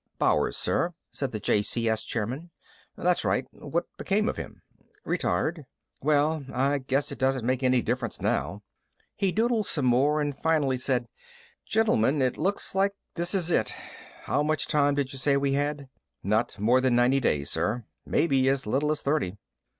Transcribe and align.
"Bowers, 0.17 0.57
sir," 0.57 0.95
said 1.11 1.31
the 1.31 1.39
JCS 1.39 2.07
chairman. 2.07 2.49
"That's 2.97 3.23
right. 3.23 3.45
What 3.51 3.83
became 3.99 4.27
of 4.27 4.35
him?" 4.35 4.63
"Retired." 5.05 5.67
"Well, 6.01 6.43
I 6.51 6.79
guess 6.79 7.11
it 7.11 7.19
doesn't 7.19 7.45
make 7.45 7.61
any 7.61 7.83
difference 7.83 8.19
now." 8.19 8.63
He 9.15 9.31
doodled 9.31 9.67
some 9.67 9.85
more 9.85 10.19
and 10.19 10.35
finally 10.35 10.77
said, 10.77 11.07
"Gentlemen, 11.67 12.19
it 12.19 12.35
looks 12.35 12.73
like 12.73 12.93
this 13.13 13.35
is 13.35 13.51
it. 13.51 13.75
How 14.23 14.41
much 14.41 14.65
time 14.67 14.95
did 14.95 15.13
you 15.13 15.19
say 15.19 15.37
we 15.37 15.53
had?" 15.53 15.87
"Not 16.23 16.57
more 16.57 16.81
than 16.81 16.95
ninety 16.95 17.19
days, 17.19 17.51
sir. 17.51 17.85
Maybe 18.03 18.49
as 18.49 18.65
little 18.65 18.89
as 18.89 19.03
thirty." 19.03 19.37